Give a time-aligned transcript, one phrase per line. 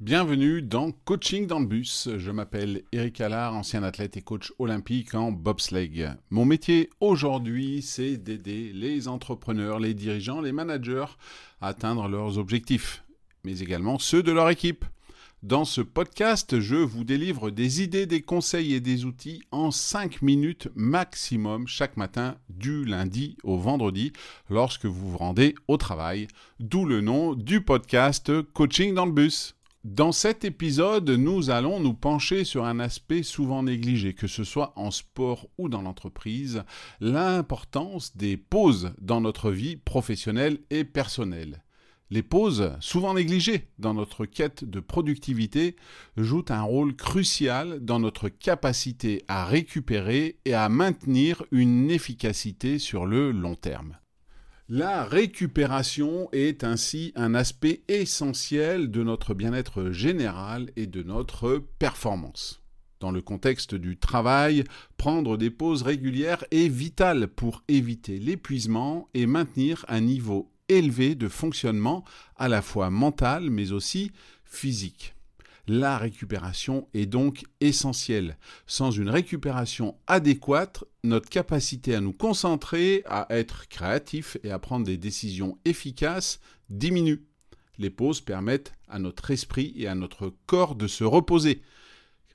[0.00, 2.08] Bienvenue dans Coaching dans le bus.
[2.18, 6.10] Je m'appelle Eric Allard, ancien athlète et coach olympique en bobsleigh.
[6.30, 11.06] Mon métier aujourd'hui, c'est d'aider les entrepreneurs, les dirigeants, les managers
[11.60, 13.02] à atteindre leurs objectifs,
[13.42, 14.84] mais également ceux de leur équipe.
[15.42, 20.22] Dans ce podcast, je vous délivre des idées, des conseils et des outils en 5
[20.22, 24.12] minutes maximum chaque matin du lundi au vendredi
[24.48, 26.28] lorsque vous vous rendez au travail,
[26.60, 29.57] d'où le nom du podcast Coaching dans le bus.
[29.90, 34.74] Dans cet épisode, nous allons nous pencher sur un aspect souvent négligé, que ce soit
[34.76, 36.62] en sport ou dans l'entreprise,
[37.00, 41.64] l'importance des pauses dans notre vie professionnelle et personnelle.
[42.10, 45.74] Les pauses, souvent négligées dans notre quête de productivité,
[46.18, 53.06] jouent un rôle crucial dans notre capacité à récupérer et à maintenir une efficacité sur
[53.06, 53.96] le long terme.
[54.70, 62.60] La récupération est ainsi un aspect essentiel de notre bien-être général et de notre performance.
[63.00, 64.64] Dans le contexte du travail,
[64.98, 71.28] prendre des pauses régulières est vital pour éviter l'épuisement et maintenir un niveau élevé de
[71.28, 72.04] fonctionnement
[72.36, 74.12] à la fois mental mais aussi
[74.44, 75.14] physique.
[75.70, 78.38] La récupération est donc essentielle.
[78.66, 84.86] Sans une récupération adéquate, notre capacité à nous concentrer, à être créatif et à prendre
[84.86, 87.22] des décisions efficaces diminue.
[87.76, 91.60] Les pauses permettent à notre esprit et à notre corps de se reposer,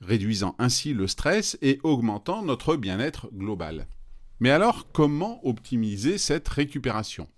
[0.00, 3.88] réduisant ainsi le stress et augmentant notre bien-être global.
[4.38, 7.28] Mais alors, comment optimiser cette récupération?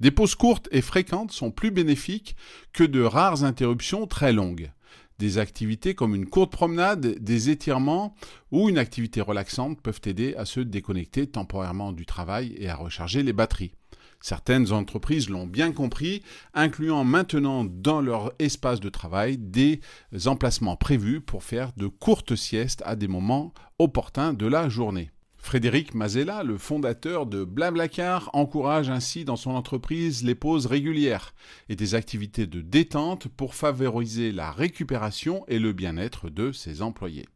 [0.00, 2.34] Des pauses courtes et fréquentes sont plus bénéfiques
[2.72, 4.72] que de rares interruptions très longues
[5.20, 8.14] des activités comme une courte promenade, des étirements
[8.50, 13.22] ou une activité relaxante peuvent aider à se déconnecter temporairement du travail et à recharger
[13.22, 13.74] les batteries.
[14.22, 16.22] Certaines entreprises l'ont bien compris,
[16.54, 19.80] incluant maintenant dans leur espace de travail des
[20.24, 25.10] emplacements prévus pour faire de courtes siestes à des moments opportuns de la journée.
[25.42, 31.34] Frédéric Mazella, le fondateur de Blablacar, encourage ainsi dans son entreprise les pauses régulières
[31.68, 37.26] et des activités de détente pour favoriser la récupération et le bien-être de ses employés.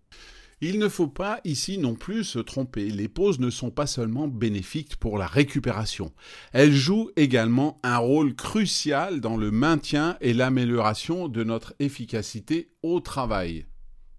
[0.61, 4.29] Il ne faut pas ici non plus se tromper, les pauses ne sont pas seulement
[4.29, 6.13] bénéfiques pour la récupération,
[6.53, 13.01] elles jouent également un rôle crucial dans le maintien et l'amélioration de notre efficacité au
[13.01, 13.67] travail.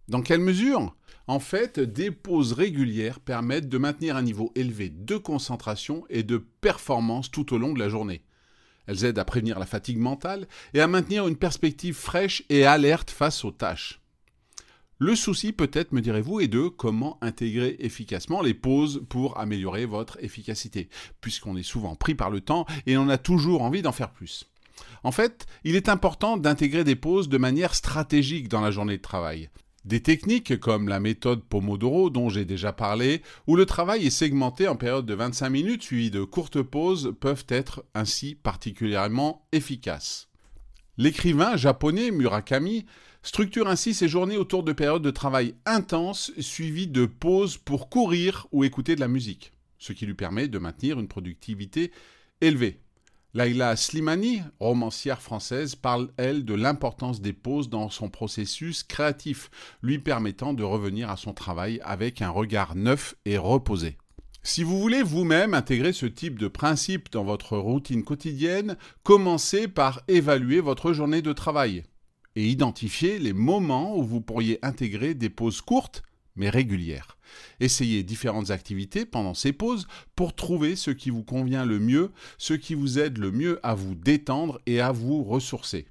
[0.07, 0.95] Dans quelle mesure?
[1.27, 6.37] En fait, des pauses régulières permettent de maintenir un niveau élevé de concentration et de
[6.37, 8.21] performance tout au long de la journée.
[8.85, 13.09] Elles aident à prévenir la fatigue mentale et à maintenir une perspective fraîche et alerte
[13.09, 13.99] face aux tâches.
[14.99, 20.23] Le souci peut-être, me direz-vous, est de comment intégrer efficacement les pauses pour améliorer votre
[20.23, 20.87] efficacité,
[21.19, 24.45] puisqu'on est souvent pris par le temps et on a toujours envie d'en faire plus.
[25.03, 29.01] En fait, il est important d'intégrer des pauses de manière stratégique dans la journée de
[29.01, 29.49] travail.
[29.85, 34.67] Des techniques comme la méthode Pomodoro dont j'ai déjà parlé, où le travail est segmenté
[34.67, 40.27] en périodes de 25 minutes suivies de courtes pauses, peuvent être ainsi particulièrement efficaces.
[40.97, 42.87] L'écrivain japonais Murakami
[43.21, 48.47] structure ainsi ses journées autour de périodes de travail intenses suivies de pauses pour courir
[48.51, 51.91] ou écouter de la musique, ce qui lui permet de maintenir une productivité
[52.41, 52.79] élevée.
[53.35, 59.51] Laila Slimani, romancière française, parle, elle, de l'importance des pauses dans son processus créatif,
[59.81, 63.97] lui permettant de revenir à son travail avec un regard neuf et reposé.
[64.41, 70.01] Si vous voulez vous-même intégrer ce type de principe dans votre routine quotidienne, commencez par
[70.07, 71.83] évaluer votre journée de travail
[72.37, 76.03] et identifier les moments où vous pourriez intégrer des pauses courtes
[76.35, 77.17] mais régulière.
[77.59, 82.53] Essayez différentes activités pendant ces pauses pour trouver ce qui vous convient le mieux, ce
[82.53, 85.87] qui vous aide le mieux à vous détendre et à vous ressourcer.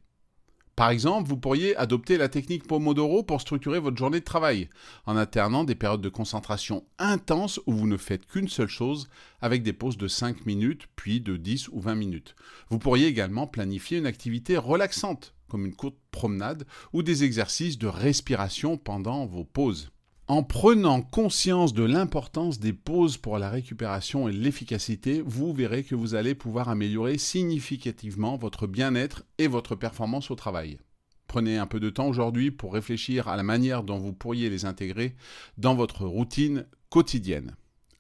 [0.76, 4.68] Par exemple, vous pourriez adopter la technique Pomodoro pour structurer votre journée de travail,
[5.06, 9.08] en alternant des périodes de concentration intenses où vous ne faites qu'une seule chose,
[9.40, 12.34] avec des pauses de 5 minutes, puis de 10 ou 20 minutes.
[12.70, 17.86] Vous pourriez également planifier une activité relaxante, comme une courte promenade, ou des exercices de
[17.86, 19.92] respiration pendant vos pauses.
[20.26, 25.94] En prenant conscience de l'importance des pauses pour la récupération et l'efficacité, vous verrez que
[25.94, 30.78] vous allez pouvoir améliorer significativement votre bien-être et votre performance au travail.
[31.26, 34.64] Prenez un peu de temps aujourd'hui pour réfléchir à la manière dont vous pourriez les
[34.64, 35.14] intégrer
[35.58, 37.54] dans votre routine quotidienne.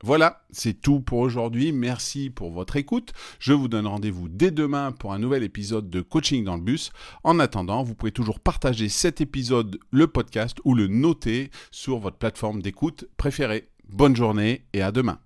[0.06, 1.72] Voilà, c'est tout pour aujourd'hui.
[1.72, 3.14] Merci pour votre écoute.
[3.38, 6.92] Je vous donne rendez-vous dès demain pour un nouvel épisode de Coaching dans le bus.
[7.22, 12.18] En attendant, vous pouvez toujours partager cet épisode, le podcast ou le noter sur votre
[12.18, 13.70] plateforme d'écoute préférée.
[13.88, 15.20] Bonne journée et à demain.